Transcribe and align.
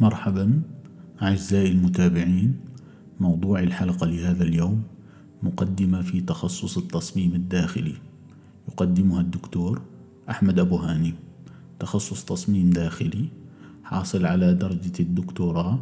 مرحبا 0.00 0.62
أعزائي 1.22 1.70
المتابعين 1.70 2.56
موضوع 3.20 3.60
الحلقة 3.60 4.06
لهذا 4.06 4.42
اليوم 4.44 4.82
مقدمة 5.42 6.02
في 6.02 6.20
تخصص 6.20 6.78
التصميم 6.78 7.34
الداخلي. 7.34 7.94
يقدمها 8.68 9.20
الدكتور 9.20 9.82
أحمد 10.30 10.58
أبو 10.58 10.76
هاني. 10.76 11.14
تخصص 11.80 12.24
تصميم 12.24 12.70
داخلي 12.70 13.28
حاصل 13.84 14.26
على 14.26 14.54
درجة 14.54 14.92
الدكتوراه 15.00 15.78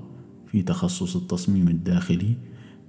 في 0.46 0.62
تخصص 0.62 1.16
التصميم 1.16 1.68
الداخلي 1.68 2.36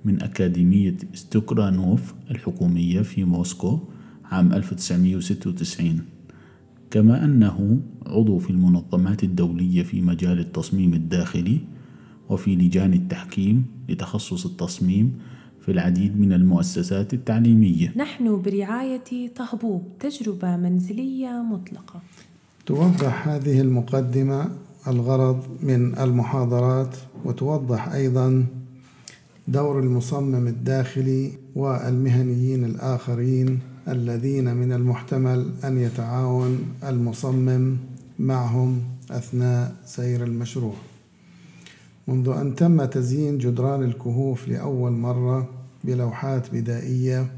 من 0.06 0.24
أكاديمية 0.24 0.98
ستوكرانوف 1.14 2.14
الحكومية 2.32 3.02
في 3.02 3.24
موسكو 3.24 3.80
عام 4.26 4.54
1996 4.54 6.02
كما 6.92 7.26
أنه 7.26 7.80
عضو 8.06 8.40
في 8.40 8.50
المنظمات 8.50 9.24
الدولية 9.24 9.84
في 9.84 10.02
مجال 10.02 10.40
التصميم 10.40 10.94
الداخلي 10.94 11.60
وفي 12.30 12.56
لجان 12.56 12.94
التحكيم 12.94 13.66
لتخصص 13.90 14.46
التصميم 14.46 15.20
في 15.62 15.72
العديد 15.72 16.20
من 16.20 16.34
المؤسسات 16.34 17.14
التعليمية. 17.14 17.94
نحن 17.96 18.42
برعاية 18.42 19.34
طهبوب 19.36 19.84
تجربة 20.00 20.58
منزلية 20.58 21.44
مطلقة. 21.52 22.02
توضح 22.66 23.28
هذه 23.28 23.62
المقدمة 23.62 24.50
الغرض 24.88 25.44
من 25.64 26.00
المحاضرات 26.00 26.96
وتوضح 27.26 27.88
أيضا 27.88 28.46
دور 29.48 29.80
المصمم 29.80 30.48
الداخلي 30.48 31.32
والمهنيين 31.56 32.66
الآخرين 32.66 33.60
الذين 33.90 34.54
من 34.56 34.72
المحتمل 34.74 35.52
أن 35.64 35.78
يتعاون 35.78 36.60
المصمم 36.84 37.78
معهم 38.20 38.82
أثناء 39.12 39.76
سير 39.86 40.24
المشروع. 40.24 40.76
منذ 42.08 42.30
أن 42.30 42.56
تم 42.56 42.86
تزيين 42.86 43.38
جدران 43.38 43.84
الكهوف 43.84 44.48
لأول 44.48 44.92
مرة 44.92 45.50
بلوحات 45.84 46.48
بدائية 46.54 47.32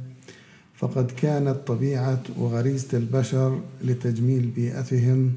فقد 0.75 1.11
كانت 1.11 1.57
طبيعة 1.67 2.19
وغريزة 2.39 2.97
البشر 2.97 3.59
لتجميل 3.83 4.45
بيئتهم 4.55 5.31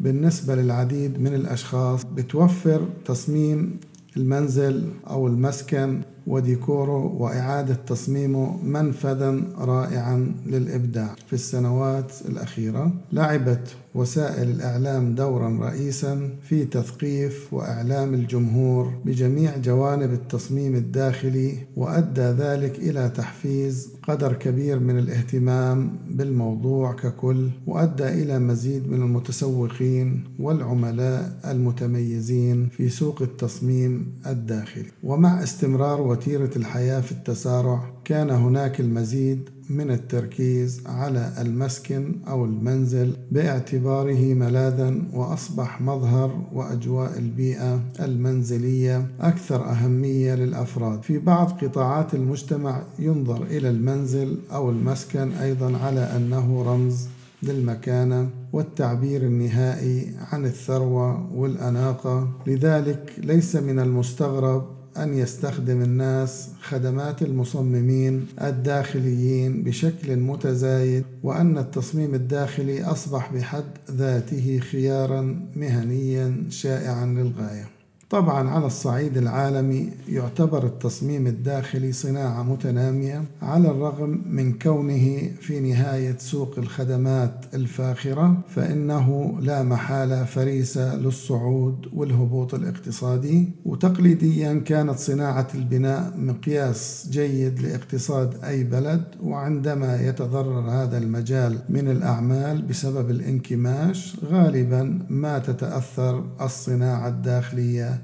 بالنسبة 0.00 0.54
للعديد 0.54 1.20
من 1.20 1.34
الأشخاص 1.34 2.04
بتوفر 2.04 2.88
تصميم 3.04 3.80
المنزل 4.16 4.88
أو 5.06 5.26
المسكن 5.26 6.02
وديكوره 6.26 7.04
وإعادة 7.18 7.74
تصميمه 7.74 8.56
منفذا 8.64 9.42
رائعا 9.58 10.32
للإبداع. 10.46 11.14
في 11.26 11.32
السنوات 11.32 12.12
الأخيرة 12.28 12.92
لعبت 13.12 13.76
وسائل 13.94 14.50
الإعلام 14.50 15.14
دورا 15.14 15.58
رئيسا 15.60 16.30
في 16.48 16.64
تثقيف 16.64 17.52
وإعلام 17.52 18.14
الجمهور 18.14 18.92
بجميع 19.04 19.56
جوانب 19.56 20.12
التصميم 20.12 20.74
الداخلي 20.74 21.54
وأدى 21.76 22.20
ذلك 22.20 22.78
إلى 22.78 23.08
تحفيز 23.08 23.88
قدر 24.08 24.32
كبير 24.32 24.78
من 24.78 24.98
الاهتمام 24.98 25.90
بالموضوع 26.10 26.92
ككل 26.92 27.48
وأدى 27.66 28.08
إلى 28.08 28.38
مزيد 28.38 28.88
من 28.88 29.02
المتسوقين 29.02 30.24
والعملاء 30.38 31.40
المتميزين 31.44 32.68
في 32.68 32.88
سوق 32.88 33.22
التصميم 33.22 34.12
الداخلي. 34.26 34.90
ومع 35.02 35.42
استمرار 35.42 36.00
وتيرة 36.00 36.50
الحياة 36.56 37.00
في 37.00 37.12
التسارع 37.12 37.90
كان 38.04 38.30
هناك 38.30 38.80
المزيد 38.80 39.50
من 39.70 39.90
التركيز 39.90 40.82
على 40.86 41.32
المسكن 41.40 42.14
أو 42.28 42.44
المنزل 42.44 43.16
باعتباره 43.32 44.34
ملاذا 44.34 44.94
وأصبح 45.12 45.80
مظهر 45.80 46.40
وأجواء 46.52 47.18
البيئة 47.18 47.80
المنزلية 48.00 49.06
أكثر 49.20 49.70
أهمية 49.70 50.34
للأفراد. 50.34 51.02
في 51.02 51.18
بعض 51.18 51.50
قطاعات 51.50 52.14
المجتمع 52.14 52.82
ينظر 52.98 53.42
إلى 53.42 53.70
المنزل 53.70 54.38
أو 54.52 54.70
المسكن 54.70 55.32
أيضا 55.32 55.78
على 55.78 56.00
أنه 56.00 56.62
رمز 56.62 57.08
للمكانة 57.42 58.28
والتعبير 58.52 59.22
النهائي 59.22 60.14
عن 60.32 60.44
الثروة 60.44 61.32
والأناقة. 61.34 62.28
لذلك 62.46 63.12
ليس 63.18 63.56
من 63.56 63.78
المستغرب 63.78 64.75
أن 65.02 65.18
يستخدم 65.18 65.82
الناس 65.82 66.48
خدمات 66.62 67.22
المصممين 67.22 68.26
الداخليين 68.42 69.62
بشكل 69.62 70.16
متزايد 70.16 71.04
وأن 71.22 71.58
التصميم 71.58 72.14
الداخلي 72.14 72.84
أصبح 72.84 73.32
بحد 73.32 73.64
ذاته 73.90 74.58
خيارا 74.58 75.40
مهنيا 75.56 76.44
شائعا 76.50 77.06
للغاية. 77.06 77.75
طبعا 78.10 78.50
على 78.50 78.66
الصعيد 78.66 79.16
العالمي 79.16 79.90
يعتبر 80.08 80.66
التصميم 80.66 81.26
الداخلي 81.26 81.92
صناعة 81.92 82.42
متنامية 82.42 83.24
على 83.42 83.70
الرغم 83.70 84.22
من 84.26 84.52
كونه 84.58 85.30
في 85.40 85.60
نهاية 85.60 86.16
سوق 86.18 86.58
الخدمات 86.58 87.44
الفاخرة 87.54 88.36
فإنه 88.48 89.38
لا 89.40 89.62
محالة 89.62 90.24
فريسة 90.24 90.96
للصعود 90.96 91.86
والهبوط 91.92 92.54
الاقتصادي. 92.54 93.48
وتقليديا 93.64 94.54
كانت 94.54 94.98
صناعة 94.98 95.48
البناء 95.54 96.12
مقياس 96.16 97.08
جيد 97.10 97.60
لاقتصاد 97.60 98.44
أي 98.44 98.64
بلد 98.64 99.04
وعندما 99.22 100.02
يتضرر 100.02 100.70
هذا 100.70 100.98
المجال 100.98 101.58
من 101.68 101.88
الأعمال 101.88 102.62
بسبب 102.62 103.10
الانكماش 103.10 104.16
غالبا 104.24 105.06
ما 105.08 105.38
تتأثر 105.38 106.24
الصناعة 106.40 107.08
الداخلية 107.08 107.96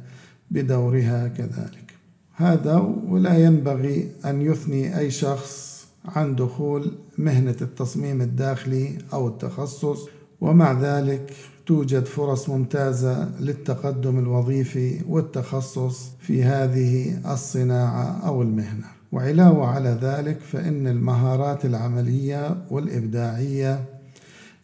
بدورها 0.53 1.29
كذلك. 1.29 1.95
هذا 2.35 2.77
ولا 3.09 3.39
ينبغي 3.39 4.09
أن 4.25 4.43
يثني 4.43 4.99
أي 4.99 5.11
شخص 5.11 5.85
عن 6.05 6.37
دخول 6.37 6.93
مهنة 7.19 7.57
التصميم 7.63 8.23
الداخلي 8.23 8.99
أو 9.13 9.29
التخصص 9.29 10.09
ومع 10.41 10.73
ذلك 10.73 11.33
توجد 11.67 12.05
فرص 12.05 12.49
ممتازة 12.49 13.41
للتقدم 13.41 14.19
الوظيفي 14.19 15.01
والتخصص 15.09 16.11
في 16.21 16.45
هذه 16.45 17.19
الصناعة 17.33 18.27
أو 18.27 18.43
المهنة. 18.43 18.87
وعلاوة 19.13 19.67
على 19.67 19.99
ذلك 20.03 20.41
فإن 20.41 20.87
المهارات 20.87 21.65
العملية 21.65 22.65
والإبداعية 22.71 23.85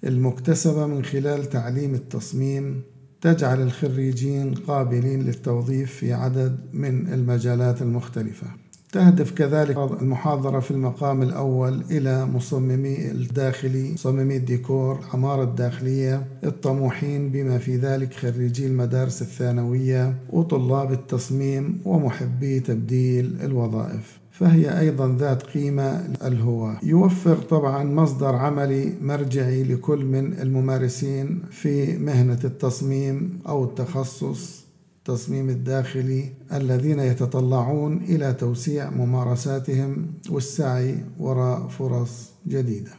المكتسبة 0.05 0.87
من 0.87 1.05
خلال 1.05 1.49
تعليم 1.49 1.95
التصميم 1.95 2.83
تجعل 3.21 3.63
الخريجين 3.63 4.55
قابلين 4.55 5.23
للتوظيف 5.23 5.93
في 5.93 6.13
عدد 6.13 6.59
من 6.73 7.13
المجالات 7.13 7.83
المختلفة. 7.83 8.47
تهدف 8.93 9.31
كذلك 9.31 9.77
المحاضرة 9.77 10.61
في 10.61 10.71
المقام 10.71 11.23
الأول 11.23 11.83
إلى 11.91 12.27
مصممي 12.27 13.11
الداخلي 13.11 13.93
مصممي 13.93 14.37
الديكور 14.37 15.01
العمارة 15.01 15.43
الداخلية 15.43 16.27
الطموحين 16.45 17.31
بما 17.31 17.59
في 17.59 17.77
ذلك 17.77 18.15
خريجي 18.15 18.67
المدارس 18.67 19.23
الثانوية 19.23 20.15
وطلاب 20.31 20.93
التصميم 20.93 21.81
ومحبي 21.85 22.61
تبديل 22.61 23.37
الوظائف. 23.43 24.19
فهي 24.39 24.81
أيضا 24.81 25.17
ذات 25.19 25.43
قيمة 25.43 26.15
الهواة 26.25 26.79
يوفر 26.83 27.37
طبعا 27.37 27.85
مصدر 27.85 28.35
عملي 28.35 28.95
مرجعي 29.03 29.63
لكل 29.63 30.05
من 30.05 30.33
الممارسين 30.33 31.43
في 31.51 31.99
مهنة 31.99 32.39
التصميم 32.45 33.39
أو 33.49 33.65
التخصص 33.65 34.65
التصميم 34.99 35.49
الداخلي 35.49 36.29
الذين 36.53 36.99
يتطلعون 37.01 37.97
إلى 37.97 38.33
توسيع 38.33 38.91
ممارساتهم 38.91 40.07
والسعي 40.31 40.99
وراء 41.19 41.69
فرص 41.69 42.31
جديدة. 42.49 42.91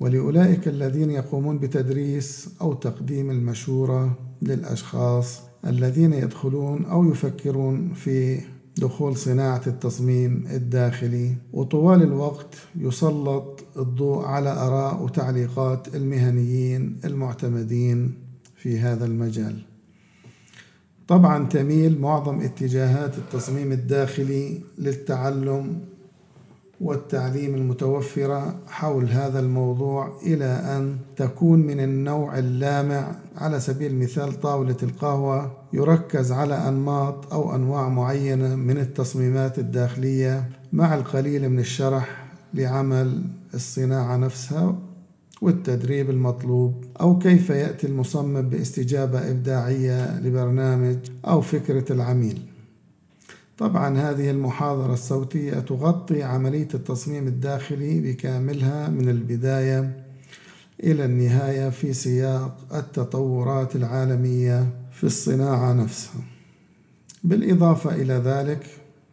ولأولئك 0.00 0.68
الذين 0.68 1.10
يقومون 1.10 1.58
بتدريس 1.58 2.48
أو 2.60 2.72
تقديم 2.72 3.30
المشورة 3.30 4.18
للأشخاص 4.42 5.40
الذين 5.66 6.12
يدخلون 6.12 6.84
أو 6.84 7.10
يفكرون 7.10 7.92
في 7.94 8.40
دخول 8.78 9.16
صناعة 9.16 9.62
التصميم 9.66 10.44
الداخلي 10.50 11.34
وطوال 11.52 12.02
الوقت 12.02 12.54
يسلط 12.76 13.64
الضوء 13.76 14.24
على 14.24 14.50
آراء 14.50 15.02
وتعليقات 15.02 15.94
المهنيين 15.94 16.96
المعتمدين 17.04 18.14
في 18.56 18.78
هذا 18.78 19.06
المجال. 19.06 19.62
طبعا 21.08 21.46
تميل 21.46 22.00
معظم 22.00 22.40
اتجاهات 22.40 23.18
التصميم 23.18 23.72
الداخلي 23.72 24.60
للتعلم 24.78 25.80
والتعليم 26.80 27.54
المتوفرة 27.54 28.56
حول 28.66 29.04
هذا 29.08 29.40
الموضوع 29.40 30.12
إلى 30.22 30.44
أن 30.44 30.96
تكون 31.16 31.58
من 31.58 31.80
النوع 31.80 32.38
اللامع 32.38 33.16
على 33.36 33.60
سبيل 33.60 33.90
المثال 33.90 34.40
طاولة 34.40 34.76
القهوة 34.82 35.52
يركز 35.74 36.32
على 36.32 36.68
أنماط 36.68 37.32
أو 37.32 37.54
أنواع 37.54 37.88
معينة 37.88 38.54
من 38.54 38.78
التصميمات 38.78 39.58
الداخلية 39.58 40.48
مع 40.72 40.94
القليل 40.94 41.48
من 41.48 41.58
الشرح 41.58 42.24
لعمل 42.54 43.22
الصناعة 43.54 44.16
نفسها 44.16 44.78
والتدريب 45.42 46.10
المطلوب 46.10 46.84
أو 47.00 47.18
كيف 47.18 47.50
يأتي 47.50 47.86
المصمم 47.86 48.42
باستجابة 48.42 49.30
إبداعية 49.30 50.20
لبرنامج 50.20 50.96
أو 51.26 51.40
فكرة 51.40 51.92
العميل. 51.92 52.42
طبعا 53.58 53.98
هذه 53.98 54.30
المحاضرة 54.30 54.92
الصوتية 54.92 55.54
تغطي 55.54 56.22
عملية 56.22 56.68
التصميم 56.74 57.26
الداخلي 57.26 58.00
بكاملها 58.00 58.88
من 58.88 59.08
البداية 59.08 60.04
إلى 60.82 61.04
النهاية 61.04 61.70
في 61.70 61.92
سياق 61.92 62.58
التطورات 62.74 63.76
العالمية. 63.76 64.83
في 64.94 65.04
الصناعة 65.04 65.72
نفسها. 65.72 66.20
بالإضافة 67.24 67.94
إلى 67.94 68.14
ذلك 68.14 68.66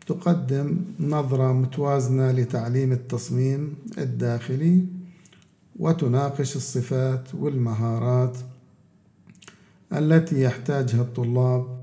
تقدم 0.08 0.78
نظرة 1.00 1.54
متوازنة 1.54 2.32
لتعليم 2.32 2.92
التصميم 2.92 3.76
الداخلي 3.98 4.86
وتناقش 5.80 6.56
الصفات 6.56 7.36
والمهارات 7.36 8.38
التي 9.94 10.42
يحتاجها 10.42 11.02
الطلاب 11.02 11.82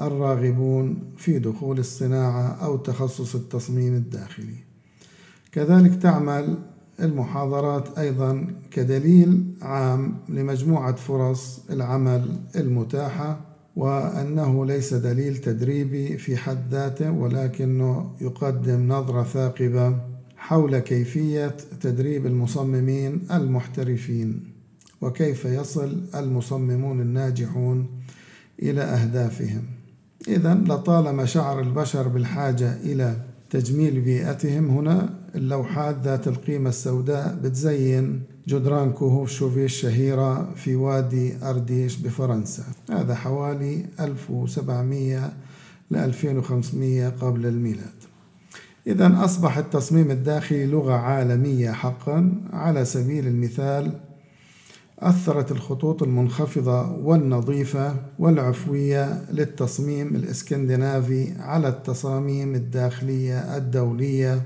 الراغبون 0.00 1.12
في 1.16 1.38
دخول 1.38 1.78
الصناعة 1.78 2.64
أو 2.64 2.76
تخصص 2.76 3.34
التصميم 3.34 3.94
الداخلي. 3.94 4.56
كذلك 5.52 6.02
تعمل 6.02 6.58
المحاضرات 7.02 7.98
أيضا 7.98 8.46
كدليل 8.70 9.44
عام 9.62 10.14
لمجموعة 10.28 10.94
فرص 10.94 11.60
العمل 11.70 12.36
المتاحة 12.56 13.40
وأنه 13.76 14.66
ليس 14.66 14.94
دليل 14.94 15.36
تدريبي 15.36 16.18
في 16.18 16.36
حد 16.36 16.58
ذاته 16.70 17.10
ولكنه 17.10 18.10
يقدم 18.20 18.88
نظرة 18.88 19.22
ثاقبة 19.22 19.96
حول 20.36 20.78
كيفية 20.78 21.56
تدريب 21.80 22.26
المصممين 22.26 23.22
المحترفين 23.32 24.42
وكيف 25.00 25.44
يصل 25.44 26.00
المصممون 26.14 27.00
الناجحون 27.00 27.86
إلى 28.62 28.82
أهدافهم. 28.82 29.62
إذا 30.28 30.54
لطالما 30.54 31.24
شعر 31.24 31.60
البشر 31.60 32.08
بالحاجة 32.08 32.76
إلى 32.76 33.16
تجميل 33.50 34.00
بيئتهم 34.00 34.68
هنا 34.68 35.14
اللوحات 35.34 35.96
ذات 36.04 36.28
القيمة 36.28 36.68
السوداء 36.68 37.38
بتزين 37.42 38.22
جدران 38.48 38.92
كهوف 38.92 39.30
شوفي 39.30 39.64
الشهيرة 39.64 40.54
في 40.54 40.74
وادي 40.74 41.34
أرديش 41.42 41.96
بفرنسا. 41.96 42.64
هذا 42.90 43.14
حوالي 43.14 43.84
1700 44.00 45.32
ل 45.90 45.96
2500 45.96 47.08
قبل 47.08 47.46
الميلاد. 47.46 48.00
إذا 48.86 49.24
أصبح 49.24 49.58
التصميم 49.58 50.10
الداخلي 50.10 50.66
لغة 50.66 50.92
عالمية 50.92 51.70
حقا. 51.70 52.32
على 52.52 52.84
سبيل 52.84 53.26
المثال 53.26 53.92
أثرت 54.98 55.52
الخطوط 55.52 56.02
المنخفضة 56.02 56.92
والنظيفة 56.92 57.96
والعفوية 58.18 59.24
للتصميم 59.32 60.16
الإسكندنافي 60.16 61.32
على 61.38 61.68
التصاميم 61.68 62.54
الداخلية 62.54 63.56
الدولية 63.56 64.42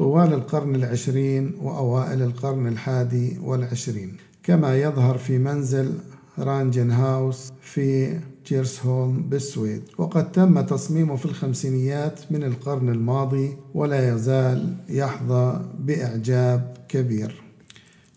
طوال 0.00 0.32
القرن 0.32 0.74
العشرين 0.74 1.52
وأوائل 1.62 2.22
القرن 2.22 2.66
الحادي 2.66 3.38
والعشرين 3.44 4.16
كما 4.42 4.76
يظهر 4.80 5.18
في 5.18 5.38
منزل 5.38 5.92
رانجن 6.38 6.90
هاوس 6.90 7.52
في 7.62 8.18
جيرسهولم 8.46 9.22
بالسويد. 9.22 9.82
وقد 9.98 10.32
تم 10.32 10.60
تصميمه 10.60 11.16
في 11.16 11.24
الخمسينيات 11.24 12.20
من 12.30 12.44
القرن 12.44 12.88
الماضي 12.88 13.56
ولا 13.74 14.14
يزال 14.14 14.74
يحظى 14.88 15.60
بإعجاب 15.78 16.76
كبير. 16.88 17.42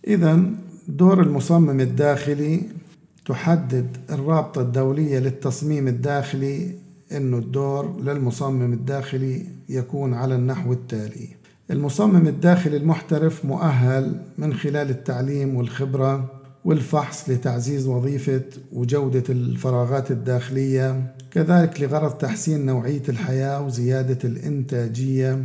إذا 0.08 0.44
دور 0.88 1.22
المصمم 1.22 1.80
الداخلي 1.80 2.62
تحدد 3.26 3.98
الرابطة 4.10 4.62
الدولية 4.62 5.20
للتصميم 5.20 5.88
الداخلي 5.88 6.72
أنه 7.12 7.38
الدور 7.38 8.02
للمصمم 8.02 8.74
الداخلي 8.74 9.46
يكون 9.70 10.14
على 10.14 10.36
النحو 10.36 10.74
التالي. 10.74 11.43
المصمم 11.72 12.28
الداخلي 12.28 12.78
المحترف 12.78 13.46
مؤهل 13.46 14.16
من 14.38 14.54
خلال 14.54 14.90
التعليم 14.90 15.56
والخبرة 15.56 16.32
والفحص 16.66 17.30
لتعزيز 17.30 17.88
وظيفة 17.88 18.42
وجودة 18.74 19.24
الفراغات 19.30 20.12
الداخلية 20.12 21.16
كذلك 21.32 21.82
لغرض 21.82 22.12
تحسين 22.12 22.66
نوعية 22.66 23.02
الحياة 23.10 23.62
وزيادة 23.66 24.18
الإنتاجية 24.24 25.44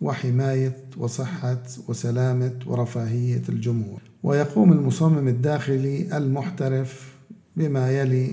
وحماية 0.00 0.76
وصحة 0.96 1.62
وسلامة 1.88 2.52
ورفاهية 2.66 3.42
الجمهور. 3.48 4.02
ويقوم 4.22 4.72
المصمم 4.72 5.28
الداخلي 5.28 6.16
المحترف 6.16 7.14
بما 7.56 7.90
يلي 7.90 8.30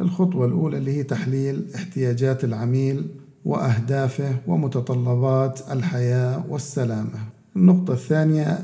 الخطوة 0.00 0.46
الأولى 0.46 0.78
اللي 0.78 0.96
هي 0.98 1.02
تحليل 1.02 1.66
احتياجات 1.74 2.44
العميل 2.44 3.06
وأهدافه 3.44 4.34
ومتطلبات 4.46 5.60
الحياة 5.70 6.44
والسلامة. 6.48 7.18
النقطة 7.56 7.92
الثانية 7.92 8.58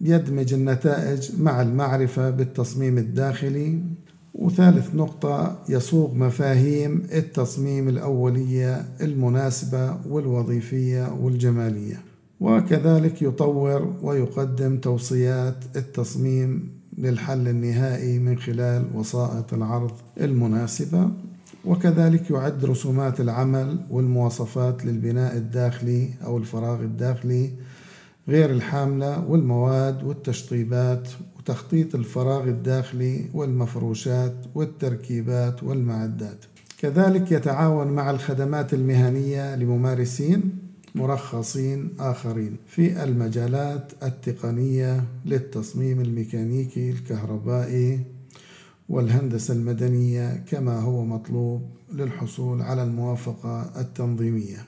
يدمج 0.00 0.54
النتائج 0.54 1.30
مع 1.40 1.62
المعرفة 1.62 2.30
بالتصميم 2.30 2.98
الداخلي. 2.98 3.78
وثالث 4.34 4.94
نقطة 4.94 5.58
يصوغ 5.68 6.14
مفاهيم 6.14 7.02
التصميم 7.12 7.88
الأولية 7.88 8.84
المناسبة 9.00 9.96
والوظيفية 10.08 11.12
والجمالية. 11.20 12.00
وكذلك 12.40 13.22
يطور 13.22 13.94
ويقدم 14.02 14.76
توصيات 14.76 15.64
التصميم 15.76 16.68
للحل 16.98 17.48
النهائي 17.48 18.18
من 18.18 18.38
خلال 18.38 18.84
وسائط 18.94 19.54
العرض 19.54 19.92
المناسبة. 20.20 21.10
وكذلك 21.64 22.30
يعد 22.30 22.64
رسومات 22.64 23.20
العمل 23.20 23.78
والمواصفات 23.90 24.84
للبناء 24.84 25.36
الداخلي 25.36 26.08
أو 26.24 26.38
الفراغ 26.38 26.80
الداخلي 26.80 27.50
غير 28.28 28.50
الحاملة 28.50 29.24
والمواد 29.28 30.02
والتشطيبات 30.04 31.08
وتخطيط 31.38 31.94
الفراغ 31.94 32.44
الداخلي 32.44 33.24
والمفروشات 33.34 34.34
والتركيبات 34.54 35.62
والمعدات. 35.62 36.44
كذلك 36.78 37.32
يتعاون 37.32 37.86
مع 37.86 38.10
الخدمات 38.10 38.74
المهنية 38.74 39.56
لممارسين 39.56 40.58
مرخصين 40.94 41.88
آخرين 42.00 42.56
في 42.66 43.04
المجالات 43.04 43.92
التقنية 44.02 45.04
للتصميم 45.26 46.00
الميكانيكي 46.00 46.90
الكهربائي 46.90 48.00
والهندسة 48.90 49.54
المدنية 49.54 50.44
كما 50.48 50.80
هو 50.80 51.04
مطلوب 51.04 51.62
للحصول 51.92 52.62
على 52.62 52.82
الموافقة 52.82 53.80
التنظيمية. 53.80 54.64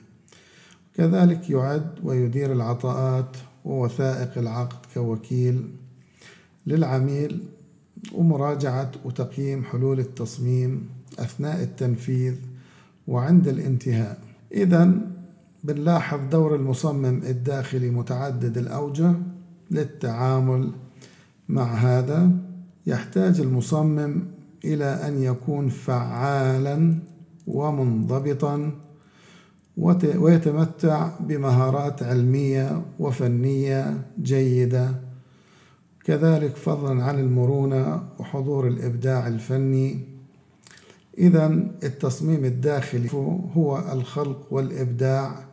كذلك 0.95 1.49
يعد 1.49 1.91
ويدير 2.03 2.51
العطاءات 2.51 3.37
ووثائق 3.65 4.37
العقد 4.37 4.85
كوكيل 4.93 5.69
للعميل 6.67 7.43
ومراجعة 8.13 8.91
وتقييم 9.05 9.63
حلول 9.63 9.99
التصميم 9.99 10.89
أثناء 11.19 11.63
التنفيذ 11.63 12.35
وعند 13.07 13.47
الانتهاء. 13.47 14.19
إذا 14.51 14.91
بنلاحظ 15.63 16.19
دور 16.31 16.55
المصمم 16.55 17.21
الداخلي 17.23 17.89
متعدد 17.89 18.57
الأوجه 18.57 19.13
للتعامل 19.71 20.71
مع 21.49 21.73
هذا. 21.73 22.31
يحتاج 22.87 23.41
المصمم 23.41 24.23
إلى 24.65 24.85
أن 24.85 25.23
يكون 25.23 25.69
فعالا 25.69 26.95
ومنضبطا 27.47 28.71
ويتمتع 30.15 31.09
بمهارات 31.19 32.03
علمية 32.03 32.85
وفنية 32.99 34.01
جيدة. 34.21 34.95
كذلك 36.03 36.55
فضلا 36.55 37.03
عن 37.03 37.19
المرونة 37.19 38.03
وحضور 38.19 38.67
الإبداع 38.67 39.27
الفني. 39.27 39.99
إذا 41.17 41.45
التصميم 41.83 42.45
الداخلي 42.45 43.09
هو 43.57 43.83
الخلق 43.93 44.47
والإبداع. 44.51 45.52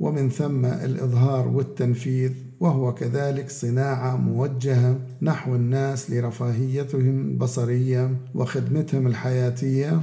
ومن 0.00 0.28
ثم 0.28 0.64
الإظهار 0.64 1.48
والتنفيذ 1.48 2.32
وهو 2.60 2.94
كذلك 2.94 3.50
صناعة 3.50 4.16
موجهة 4.16 4.98
نحو 5.22 5.54
الناس 5.54 6.10
لرفاهيتهم 6.10 7.20
البصرية 7.20 8.16
وخدمتهم 8.34 9.06
الحياتية. 9.06 10.00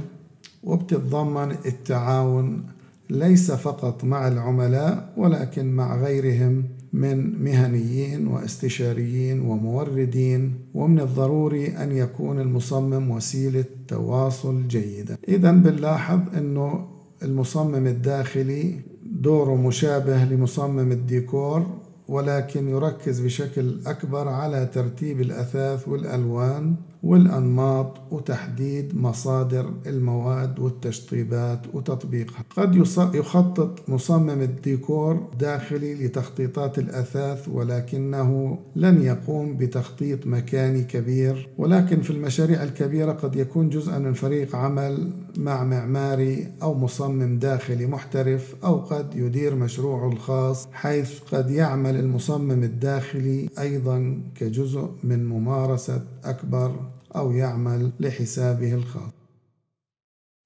وبتتضمن 0.62 1.50
التعاون 1.50 2.62
ليس 3.10 3.50
فقط 3.50 4.04
مع 4.04 4.28
العملاء 4.28 5.12
ولكن 5.16 5.72
مع 5.76 5.96
غيرهم 5.96 6.64
من 6.92 7.44
مهنيين 7.44 8.26
واستشاريين 8.26 9.40
وموردين. 9.40 10.54
ومن 10.74 11.00
الضروري 11.00 11.66
أن 11.66 11.92
يكون 11.92 12.40
المصمم 12.40 13.10
وسيلة 13.10 13.64
تواصل 13.88 14.68
جيدة. 14.68 15.18
إذا 15.28 15.52
بنلاحظ 15.52 16.20
أنه 16.36 16.86
المصمم 17.22 17.86
الداخلي 17.86 18.80
دوره 19.22 19.54
مشابه 19.54 20.24
لمصمم 20.24 20.92
الديكور. 20.92 21.66
ولكن 22.08 22.68
يركز 22.68 23.20
بشكل 23.20 23.80
أكبر 23.86 24.28
على 24.28 24.66
ترتيب 24.74 25.20
الأثاث 25.20 25.88
والألوان 25.88 26.74
والأنماط 27.02 28.00
وتحديد 28.10 28.96
مصادر 28.96 29.70
المواد 29.86 30.58
والتشطيبات 30.58 31.60
وتطبيقها. 31.74 32.44
قد 32.56 32.74
يخطط 33.14 33.88
مصمم 33.88 34.42
الديكور 34.42 35.28
داخلي 35.38 35.94
لتخطيطات 35.94 36.78
الأثاث 36.78 37.48
ولكنه 37.48 38.58
لن 38.76 39.02
يقوم 39.02 39.56
بتخطيط 39.56 40.26
مكاني 40.26 40.84
كبير. 40.84 41.48
ولكن 41.58 42.00
في 42.00 42.10
المشاريع 42.10 42.62
الكبيرة 42.62 43.12
قد 43.12 43.36
يكون 43.36 43.68
جزءا 43.68 43.98
من 43.98 44.12
فريق 44.12 44.56
عمل 44.56 45.10
مع 45.38 45.64
معماري 45.64 46.48
أو 46.62 46.74
مصمم 46.74 47.38
داخلي 47.38 47.86
محترف 47.86 48.54
أو 48.64 48.76
قد 48.76 49.16
يدير 49.16 49.54
مشروعه 49.54 50.08
الخاص 50.08 50.68
حيث 50.72 51.20
قد 51.32 51.50
يعمل 51.50 51.93
المصمم 51.96 52.62
الداخلي 52.62 53.50
أيضا 53.58 54.20
كجزء 54.34 54.90
من 55.04 55.24
ممارسة 55.26 56.02
أكبر 56.24 56.90
أو 57.16 57.32
يعمل 57.32 57.92
لحسابه 58.00 58.74
الخاص. 58.74 59.12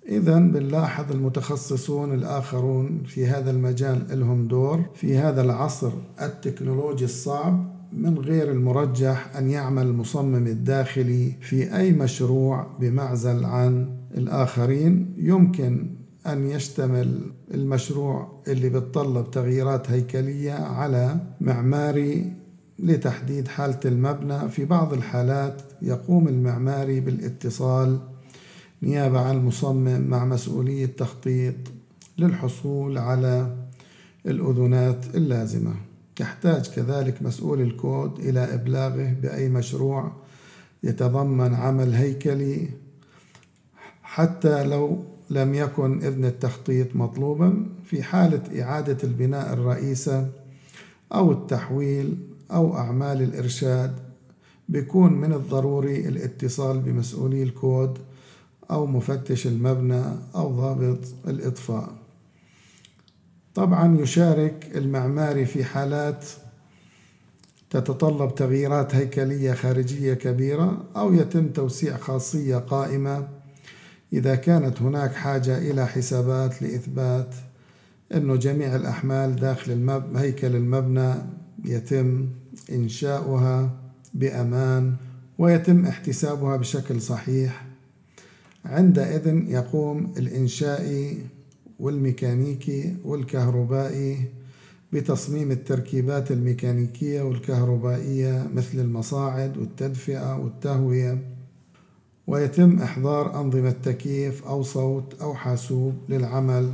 إذا 0.09 0.39
بنلاحظ 0.39 1.13
المتخصصون 1.13 2.15
الآخرون 2.15 3.03
في 3.07 3.27
هذا 3.27 3.51
المجال 3.51 4.21
لهم 4.21 4.49
دور 4.49 4.85
في 4.95 5.19
هذا 5.19 5.41
العصر 5.43 5.93
التكنولوجي 6.23 7.05
الصعب 7.05 7.79
من 7.93 8.19
غير 8.19 8.53
المرجح 8.53 9.37
أن 9.37 9.51
يعمل 9.51 9.87
المصمم 9.87 10.47
الداخلي 10.47 11.33
في 11.41 11.77
أي 11.77 11.93
مشروع 11.93 12.67
بمعزل 12.81 13.45
عن 13.45 13.97
الآخرين. 14.17 15.15
يمكن 15.19 15.98
أن 16.27 16.51
يشتمل 16.51 17.21
المشروع 17.55 18.43
اللي 18.49 18.69
بتطلب 18.69 19.31
تغييرات 19.31 19.91
هيكلية 19.91 20.53
على 20.53 21.17
معماري 21.41 22.33
لتحديد 22.79 23.49
حالة 23.49 23.81
المبنى. 23.85 24.49
في 24.49 24.65
بعض 24.65 24.93
الحالات 24.93 25.63
يقوم 25.83 26.29
المعماري 26.29 27.01
بالاتصال 27.01 27.99
نيابة 28.83 29.21
عن 29.21 29.37
المصمم 29.37 30.01
مع 30.09 30.25
مسؤولية 30.25 30.87
تخطيط 30.87 31.55
للحصول 32.19 32.99
على 32.99 33.57
الأذونات 34.27 35.07
اللازمة. 35.15 35.75
يحتاج 36.21 36.69
كذلك 36.71 37.23
مسؤول 37.23 37.61
الكود 37.61 38.19
إلى 38.19 38.55
إبلاغه 38.55 39.15
بأي 39.23 39.49
مشروع 39.49 40.13
يتضمن 40.83 41.55
عمل 41.55 41.95
هيكلي. 41.95 42.69
حتى 44.03 44.65
لو 44.65 45.05
لم 45.31 45.55
يكن 45.55 46.03
إذن 46.05 46.25
التخطيط 46.25 46.97
مطلوبا 46.97 47.67
في 47.85 48.03
حالة 48.03 48.63
إعادة 48.63 48.97
البناء 49.05 49.53
الرئيسة 49.53 50.29
أو 51.15 51.33
التحويل 51.33 52.17
أو 52.51 52.77
أعمال 52.77 53.23
الإرشاد 53.23 53.99
بيكون 54.69 55.13
من 55.13 55.33
الضروري 55.33 56.09
الاتصال 56.09 56.79
بمسؤولي 56.79 57.43
الكود 57.43 57.99
أو 58.71 58.87
مفتش 58.87 59.47
المبنى 59.47 60.03
أو 60.35 60.49
ضابط 60.53 60.99
الإطفاء. 61.29 61.89
طبعا 63.55 64.01
يشارك 64.01 64.71
المعماري 64.75 65.47
في 65.47 65.65
حالات 65.65 66.25
تتطلب 67.71 68.35
تغييرات 68.35 68.95
هيكلية 68.95 69.53
خارجية 69.53 70.15
كبيرة 70.15 70.85
أو 70.97 71.15
يتم 71.15 71.49
توسيع 71.49 71.97
خاصية 71.97 72.57
قائمة 72.57 73.29
إذا 74.13 74.35
كانت 74.35 74.83
هناك 74.83 75.15
حاجة 75.15 75.59
إلى 75.59 75.87
حسابات 75.87 76.63
لإثبات 76.63 77.35
أنه 78.15 78.37
جميع 78.37 78.77
الأحمال 78.77 79.37
داخل 79.37 79.73
المب... 79.73 80.17
هيكل 80.17 80.57
المبنى 80.57 81.15
يتم 81.65 82.29
إنشاؤها 82.73 83.71
بأمان 84.15 84.95
ويتم 85.39 85.87
احتسابها 85.87 86.57
بشكل 86.57 87.01
صحيح. 87.01 87.67
عندئذ 88.65 89.27
يقوم 89.27 90.13
الإنشائي 90.17 91.19
والميكانيكي 91.79 92.97
والكهربائي 93.05 94.25
بتصميم 94.93 95.51
التركيبات 95.51 96.31
الميكانيكية 96.31 97.23
والكهربائية 97.23 98.47
مثل 98.55 98.81
المصاعد 98.81 99.59
والتدفئة 99.59 100.37
والتهوية. 100.39 101.38
ويتم 102.29 102.79
إحضار 102.79 103.41
أنظمة 103.41 103.75
تكييف 103.85 104.45
أو 104.47 104.63
صوت 104.63 105.21
أو 105.21 105.35
حاسوب 105.35 105.95
للعمل 106.09 106.73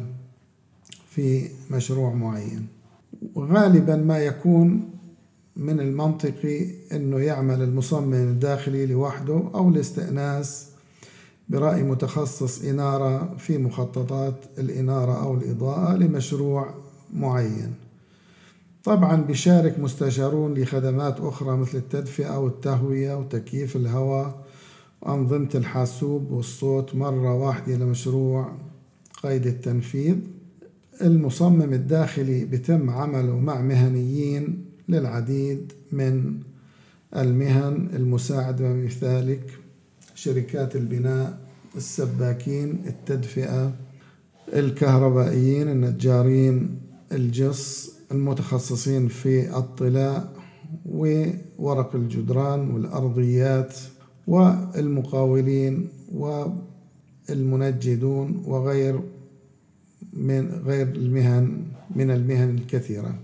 في 1.11 1.49
مشروع 1.71 2.15
معين. 2.15 2.67
وغالبا 3.35 3.97
ما 3.97 4.19
يكون 4.19 4.91
من 5.57 5.81
المنطقي 5.81 6.67
أنه 6.93 7.19
يعمل 7.19 7.63
المصمم 7.63 8.15
الداخلي 8.15 8.87
لوحده 8.87 9.43
أو 9.55 9.69
الاستئناس 9.69 10.67
برأي 11.49 11.83
متخصص 11.83 12.65
إنارة 12.65 13.37
في 13.39 13.59
مخططات 13.59 14.35
الإنارة 14.59 15.23
أو 15.23 15.35
الإضاءة 15.35 15.97
لمشروع 15.97 16.75
معين. 17.15 17.75
طبعا 18.85 19.23
بيشارك 19.23 19.79
مستشارون 19.79 20.55
لخدمات 20.55 21.21
أخرى 21.21 21.57
مثل 21.57 21.79
التدفئة 21.79 22.39
والتهوية 22.39 23.15
وتكييف 23.15 23.77
الهواء 23.77 24.44
وأنظمة 25.05 25.49
الحاسوب 25.55 26.31
والصوت 26.31 26.95
مرة 26.95 27.35
واحدة 27.35 27.77
لمشروع 27.77 28.53
قيد 29.23 29.47
التنفيذ. 29.47 30.17
المصمم 31.03 31.73
الداخلي 31.73 32.45
بتم 32.45 32.91
عمله 32.91 33.39
مع 33.39 33.61
مهنيين 33.61 34.65
للعديد 34.89 35.73
من 35.93 36.35
المهن 37.17 37.89
المساعدة 37.97 38.73
بذلك 38.73 39.51
شركات 40.15 40.77
البناء 40.77 41.39
السباكين 41.77 42.83
التدفئة 42.87 43.73
الكهربائيين 44.53 45.69
النجارين 45.69 46.81
الجص 47.13 47.95
المتخصصين 48.13 49.09
في 49.09 49.57
الطلاء 49.57 50.33
وورق 50.87 51.95
الجدران 51.95 52.71
والأرضيات. 52.71 53.75
والمقاولين 54.27 55.89
والمنجدون 57.29 58.43
وغير 58.47 59.01
من 60.13 60.63
غير 60.67 60.87
المهن 60.89 61.63
من 61.97 62.11
المهن 62.11 62.51
الكثيرة. 62.51 63.19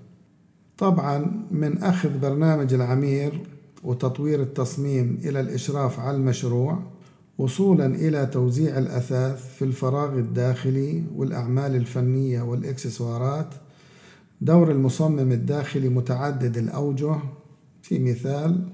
طبعا 0.78 1.47
من 1.50 1.78
أخذ 1.78 2.19
برنامج 2.19 2.75
العمير 2.75 3.40
وتطوير 3.85 4.42
التصميم 4.42 5.19
إلى 5.25 5.40
الإشراف 5.40 6.00
على 6.00 6.16
المشروع 6.16 6.78
وصولا 7.38 7.87
إلى 7.87 8.26
توزيع 8.26 8.78
الأثاث 8.78 9.54
في 9.57 9.64
الفراغ 9.64 10.19
الداخلي 10.19 11.02
والأعمال 11.16 11.76
الفنية 11.76 12.42
والإكسسوارات 12.42 13.54
دور 14.40 14.71
المصمم 14.71 15.33
الداخلي 15.33 15.88
متعدد 15.88 16.59
الأوجه. 16.59 17.16
في 17.83 17.99
مثال 17.99 18.69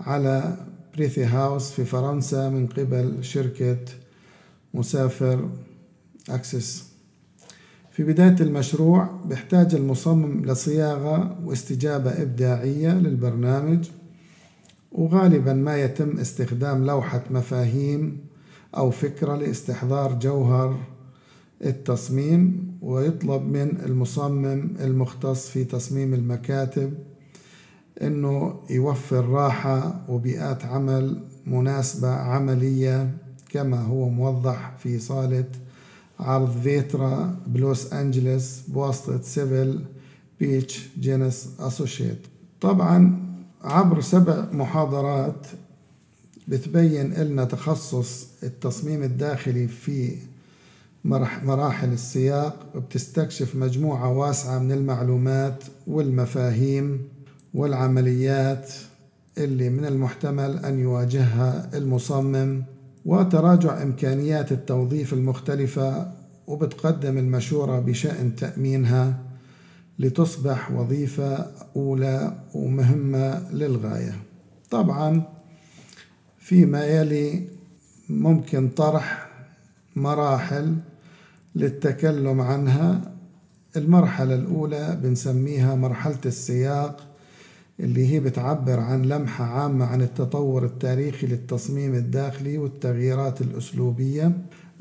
على 0.00 0.56
بريثي 1.00 1.24
هاوس 1.24 1.70
في 1.70 1.84
فرنسا 1.84 2.48
من 2.48 2.66
قبل 2.66 3.24
شركة 3.24 3.78
مسافر 4.74 5.48
أكسس 6.30 6.84
في 7.90 8.02
بداية 8.02 8.36
المشروع 8.40 9.10
بيحتاج 9.24 9.74
المصمم 9.74 10.44
لصياغة 10.44 11.38
واستجابة 11.44 12.22
إبداعية 12.22 12.92
للبرنامج 12.92 13.88
وغالبا 14.92 15.52
ما 15.52 15.76
يتم 15.76 16.18
استخدام 16.18 16.86
لوحة 16.86 17.22
مفاهيم 17.30 18.18
أو 18.76 18.90
فكرة 18.90 19.36
لاستحضار 19.36 20.18
جوهر 20.18 20.80
التصميم 21.64 22.72
ويطلب 22.82 23.42
من 23.42 23.80
المصمم 23.86 24.76
المختص 24.80 25.48
في 25.48 25.64
تصميم 25.64 26.14
المكاتب 26.14 26.94
إنه 28.02 28.60
يوفر 28.70 29.28
راحة 29.28 30.00
وبيئات 30.08 30.64
عمل 30.64 31.22
مناسبة 31.46 32.08
عملية 32.10 33.10
كما 33.48 33.82
هو 33.82 34.08
موضح 34.08 34.72
في 34.78 34.98
صالة 34.98 35.44
عرض 36.20 36.60
فيترا 36.62 37.36
بلوس 37.46 37.92
أنجلس 37.92 38.62
بواسطة 38.68 39.20
Sevil 39.22 39.80
Peach 40.40 40.88
Gence 41.00 41.48
Associates. 41.60 42.18
طبعا 42.60 43.22
عبر 43.64 44.00
سبع 44.00 44.44
محاضرات 44.52 45.46
بتبين 46.48 47.14
لنا 47.14 47.44
تخصص 47.44 48.26
التصميم 48.42 49.02
الداخلي 49.02 49.68
في 49.68 50.16
مراحل 51.44 51.92
السياق 51.92 52.66
بتستكشف 52.76 53.56
مجموعة 53.56 54.12
واسعة 54.18 54.58
من 54.58 54.72
المعلومات 54.72 55.64
والمفاهيم. 55.86 57.00
والعمليات 57.54 58.72
اللي 59.38 59.70
من 59.70 59.84
المحتمل 59.84 60.64
أن 60.64 60.78
يواجهها 60.78 61.70
المصمم 61.74 62.62
وتراجع 63.04 63.82
إمكانيات 63.82 64.52
التوظيف 64.52 65.12
المختلفة 65.12 66.12
وبتقدم 66.46 67.18
المشورة 67.18 67.80
بشأن 67.80 68.36
تأمينها 68.36 69.18
لتصبح 69.98 70.70
وظيفة 70.70 71.46
أولى 71.76 72.38
ومهمة 72.54 73.52
للغاية. 73.52 74.16
طبعا 74.70 75.22
فيما 76.38 76.84
يلي 76.84 77.48
ممكن 78.08 78.68
طرح 78.68 79.30
مراحل 79.96 80.76
للتكلم 81.54 82.40
عنها. 82.40 83.00
المرحلة 83.76 84.34
الأولى 84.34 84.98
بنسميها 85.02 85.74
مرحلة 85.74 86.18
السياق 86.26 87.09
اللي 87.80 88.06
هي 88.12 88.20
بتعبر 88.20 88.80
عن 88.80 89.02
لمحة 89.02 89.44
عامة 89.44 89.84
عن 89.84 90.02
التطور 90.02 90.64
التاريخي 90.64 91.26
للتصميم 91.26 91.94
الداخلي 91.94 92.58
والتغييرات 92.58 93.40
الأسلوبية 93.40 94.32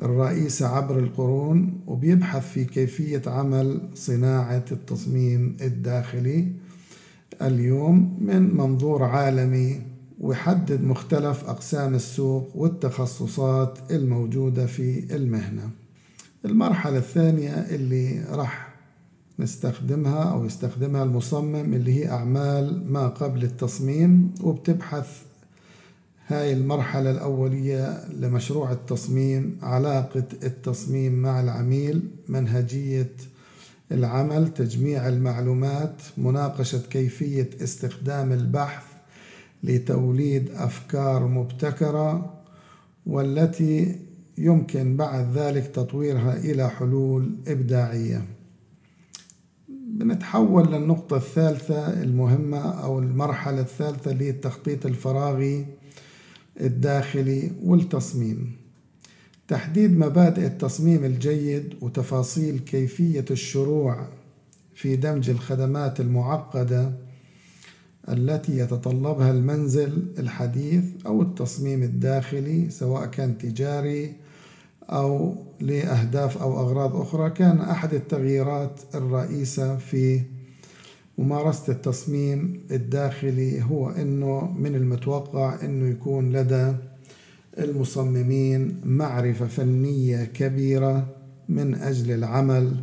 الرئيسة 0.01 0.67
عبر 0.67 0.99
القرون 0.99 1.79
وبيبحث 1.87 2.51
في 2.51 2.65
كيفية 2.65 3.21
عمل 3.27 3.81
صناعة 3.95 4.65
التصميم 4.71 5.57
الداخلي. 5.61 6.47
اليوم 7.41 8.17
من 8.21 8.55
منظور 8.57 9.03
عالمي 9.03 9.81
ويحدد 10.19 10.83
مختلف 10.83 11.49
أقسام 11.49 11.95
السوق 11.95 12.51
والتخصصات 12.55 13.77
الموجودة 13.91 14.65
في 14.65 15.15
المهنة. 15.15 15.69
المرحلة 16.45 16.97
الثانية 16.97 17.51
اللي 17.51 18.25
راح 18.31 18.68
نستخدمها 19.39 20.23
أو 20.23 20.45
يستخدمها 20.45 21.03
المصمم 21.03 21.73
اللي 21.73 21.93
هي 21.93 22.09
أعمال 22.11 22.91
ما 22.91 23.07
قبل 23.07 23.43
التصميم 23.43 24.33
وبتبحث 24.41 25.07
هاي 26.27 26.53
المرحلة 26.53 27.11
الأولية 27.11 28.07
لمشروع 28.07 28.71
التصميم 28.71 29.57
علاقة 29.61 30.23
التصميم 30.43 31.13
مع 31.13 31.41
العميل 31.41 32.09
منهجية 32.27 33.11
العمل 33.91 34.53
تجميع 34.53 35.07
المعلومات 35.07 36.01
مناقشة 36.17 36.81
كيفية 36.89 37.49
استخدام 37.63 38.31
البحث 38.31 38.83
لتوليد 39.63 40.51
أفكار 40.51 41.27
مبتكرة 41.27 42.33
والتي 43.05 43.95
يمكن 44.37 44.97
بعد 44.97 45.37
ذلك 45.37 45.67
تطويرها 45.67 46.37
إلى 46.37 46.69
حلول 46.69 47.35
إبداعية. 47.47 48.38
بنتحول 49.99 50.71
للنقطة 50.71 51.17
الثالثة 51.17 52.01
المهمة 52.03 52.57
أو 52.57 52.99
المرحلة 52.99 53.61
الثالثة 53.61 54.11
اللي 54.11 54.25
هي 54.25 54.29
التخطيط 54.29 54.85
الفراغي 54.85 55.65
الداخلي 56.61 57.51
والتصميم. 57.63 58.51
تحديد 59.47 59.97
مبادئ 59.97 60.45
التصميم 60.45 61.05
الجيد 61.05 61.73
وتفاصيل 61.81 62.59
كيفية 62.59 63.25
الشروع 63.31 64.07
في 64.73 64.95
دمج 64.95 65.29
الخدمات 65.29 65.99
المعقدة 65.99 66.91
التي 68.09 68.57
يتطلبها 68.57 69.31
المنزل 69.31 70.05
الحديث 70.19 70.83
أو 71.05 71.21
التصميم 71.21 71.83
الداخلي 71.83 72.69
سواء 72.69 73.05
كان 73.05 73.37
تجاري 73.37 74.15
أو 74.89 75.35
لأهداف 75.59 76.37
أو 76.37 76.59
أغراض 76.59 76.95
أخرى 76.95 77.29
كان 77.29 77.59
أحد 77.59 77.93
التغييرات 77.93 78.79
الرئيسة 78.95 79.77
في 79.77 80.21
ممارسة 81.17 81.73
التصميم 81.73 82.61
الداخلي 82.71 83.63
هو 83.63 83.89
أنه 83.89 84.51
من 84.57 84.75
المتوقع 84.75 85.63
أنه 85.63 85.89
يكون 85.89 86.33
لدى 86.33 86.73
المصممين 87.57 88.81
معرفة 88.85 89.47
فنية 89.47 90.23
كبيرة 90.23 91.07
من 91.49 91.75
أجل 91.75 92.11
العمل 92.11 92.75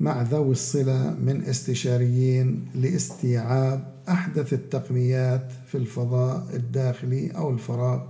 مع 0.00 0.22
ذوي 0.22 0.52
الصلة 0.52 1.16
من 1.24 1.42
استشاريين 1.42 2.64
لاستيعاب 2.74 3.92
أحدث 4.08 4.52
التقنيات 4.52 5.52
في 5.66 5.74
الفضاء 5.74 6.46
الداخلي 6.54 7.30
أو 7.30 7.50
الفراغ 7.50 8.00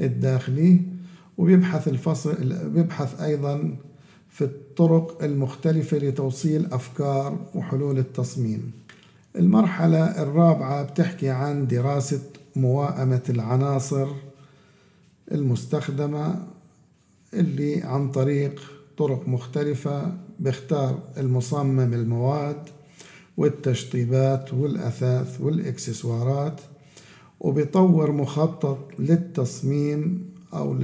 الداخلي. 0.00 0.80
وبيبحث 1.38 1.88
الفصل 1.88 2.34
بيبحث 2.68 3.20
أيضا 3.20 3.76
في 4.30 4.44
الطرق 4.44 5.22
المختلفة 5.24 5.98
لتوصيل 5.98 6.66
أفكار 6.72 7.38
وحلول 7.54 7.98
التصميم. 7.98 8.70
المرحلة 9.36 10.22
الرابعة 10.22 10.82
بتحكي 10.82 11.28
عن 11.28 11.66
دراسة 11.66 12.20
موائمة 12.56 13.22
العناصر 13.28 14.08
المستخدمة 15.32 16.46
اللي 17.34 17.82
عن 17.82 18.10
طريق 18.10 18.60
طرق 18.98 19.28
مختلفة 19.28 20.12
بيختار 20.40 20.98
المصمم 21.16 21.94
المواد 21.94 22.68
والتشطيبات 23.36 24.54
والأثاث 24.54 25.40
والإكسسوارات 25.40 26.60
وبيطور 27.40 28.12
مخطط 28.12 28.78
للتصميم 28.98 30.30
أو 30.54 30.74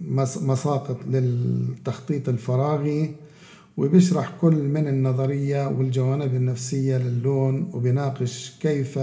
للمساقط 0.00 0.96
للتخطيط 1.06 2.28
الفراغي 2.28 3.14
وبيشرح 3.76 4.32
كل 4.40 4.54
من 4.54 4.88
النظرية 4.88 5.68
والجوانب 5.68 6.34
النفسية 6.34 6.98
للون 6.98 7.70
وبيناقش 7.74 8.52
كيف 8.60 8.98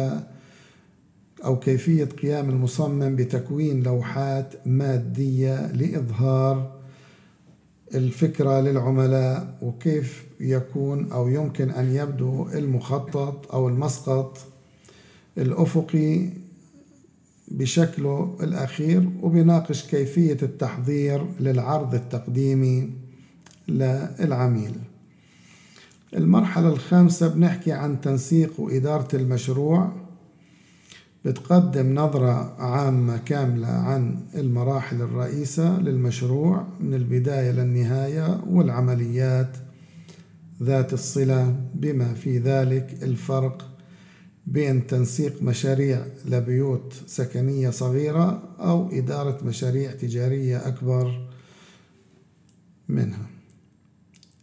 أو 1.46 1.60
كيفية 1.60 2.06
قيام 2.06 2.50
المصمم 2.50 3.16
بتكوين 3.16 3.84
لوحات 3.84 4.54
مادية 4.66 5.72
لإظهار 5.72 6.78
الفكرة 7.96 8.62
للعملاء 8.62 9.58
وكيف 9.62 10.26
يكون 10.40 11.12
أو 11.12 11.28
يمكن 11.28 11.70
أن 11.70 11.96
يبدو 11.96 12.48
المخطط 12.50 13.52
أو 13.54 13.68
المسقط 13.68 14.38
الأفقي 15.38 16.30
بشكله 17.52 18.38
الأخير 18.44 19.10
وبيناقش 19.22 19.84
كيفية 19.84 20.38
التحضير 20.44 21.26
للعرض 21.40 21.96
التقديمي 21.96 22.90
للعميل. 23.68 24.74
المرحلة 26.16 26.68
الخامسة 26.68 27.28
بنحكي 27.28 27.72
عن 27.72 28.02
تنسيق 28.02 28.60
وإدارة 28.60 29.08
المشروع. 29.16 29.92
بتقدم 31.26 31.96
نظرة 31.96 32.56
عامة 32.62 33.18
كاملة 33.18 33.68
عن 33.68 34.20
المراحل 34.36 35.02
الرئيسة 35.02 35.80
للمشروع 35.80 36.68
من 36.80 36.94
البداية 36.94 37.52
للنهاية 37.52 38.42
والعمليات 38.50 39.58
ذات 40.64 40.94
الصلة. 40.94 41.56
بما 41.76 42.14
في 42.14 42.38
ذلك 42.38 42.98
الفرق 43.04 43.77
بين 44.48 44.88
تنسيق 44.88 45.44
مشاريع 45.44 46.06
لبيوت 46.26 46.94
سكنية 47.08 47.70
صغيرة 47.70 48.44
أو 48.60 48.90
إدارة 48.92 49.44
مشاريع 49.44 49.92
تجارية 49.92 50.68
أكبر 50.68 51.28
منها. 52.90 53.28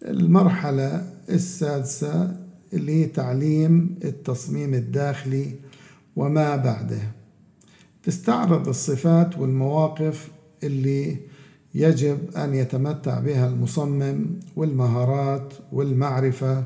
المرحلة 0.02 1.12
السادسة 1.28 2.36
اللي 2.72 2.92
هي 2.92 3.06
تعليم 3.06 3.98
التصميم 4.04 4.74
الداخلي 4.74 5.52
وما 6.16 6.56
بعده. 6.56 7.02
تستعرض 8.02 8.68
الصفات 8.68 9.38
والمواقف 9.38 10.28
اللي 10.62 11.16
يجب 11.74 12.18
أن 12.36 12.54
يتمتع 12.54 13.20
بها 13.20 13.48
المصمم 13.48 14.26
والمهارات 14.56 15.54
والمعرفة 15.72 16.64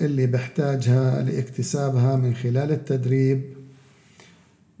اللي 0.00 0.26
بحتاجها 0.26 1.22
لاكتسابها 1.22 2.16
من 2.16 2.34
خلال 2.34 2.70
التدريب 2.72 3.42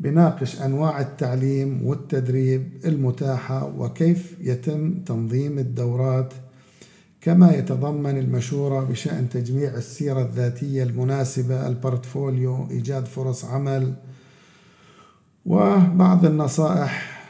بناقش 0.00 0.62
أنواع 0.62 1.00
التعليم 1.00 1.86
والتدريب 1.86 2.68
المتاحة 2.84 3.64
وكيف 3.78 4.36
يتم 4.40 4.94
تنظيم 4.94 5.58
الدورات 5.58 6.34
كما 7.20 7.54
يتضمن 7.54 8.18
المشورة 8.18 8.84
بشأن 8.84 9.28
تجميع 9.28 9.74
السيرة 9.74 10.22
الذاتية 10.22 10.82
المناسبة 10.82 11.66
البورتفوليو 11.66 12.66
إيجاد 12.70 13.06
فرص 13.06 13.44
عمل 13.44 13.94
وبعض 15.46 16.24
النصائح 16.24 17.20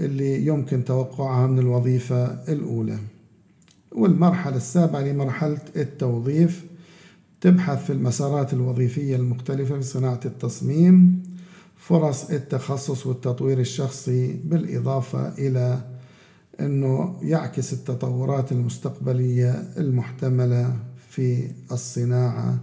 اللي 0.00 0.46
يمكن 0.46 0.84
توقعها 0.84 1.46
من 1.46 1.58
الوظيفة 1.58 2.24
الأولى. 2.24 2.98
والمرحلة 3.92 4.56
السابعة 4.56 5.00
لمرحلة 5.00 5.60
التوظيف 5.76 6.64
تبحث 7.44 7.84
في 7.84 7.92
المسارات 7.92 8.52
الوظيفية 8.52 9.16
المختلفة 9.16 9.74
في 9.74 9.82
صناعة 9.82 10.20
التصميم 10.24 11.22
فرص 11.76 12.30
التخصص 12.30 13.06
والتطوير 13.06 13.60
الشخصي 13.60 14.40
بالإضافة 14.44 15.28
إلى 15.28 15.84
أنه 16.60 17.18
يعكس 17.22 17.72
التطورات 17.72 18.52
المستقبلية 18.52 19.50
المحتملة 19.76 20.76
في 21.10 21.50
الصناعة. 21.72 22.58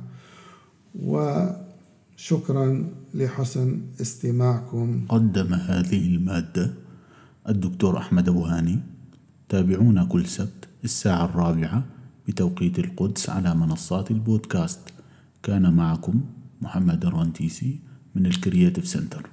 وشكرا 0.99 2.89
لحسن 3.13 3.81
استماعكم. 4.01 5.05
قدم 5.09 5.53
هذه 5.53 6.15
المادة 6.15 6.73
الدكتور 7.49 7.97
أحمد 7.97 8.29
أبو 8.29 8.45
هاني. 8.45 8.79
تابعونا 9.49 10.05
كل 10.05 10.25
سبت 10.25 10.67
الساعة 10.83 11.25
الرابعة. 11.25 11.83
بتوقيت 12.27 12.79
القدس 12.79 13.29
على 13.29 13.55
منصات 13.55 14.11
البودكاست. 14.11 14.79
كان 15.43 15.73
معكم 15.73 16.21
محمد 16.61 17.05
الرنتيسي 17.05 17.79
من 18.15 18.25
ال 18.25 18.32
Creative 18.32 18.87
Center. 18.87 19.29